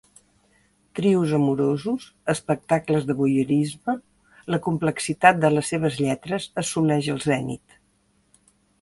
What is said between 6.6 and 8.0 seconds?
assoleix el zenit.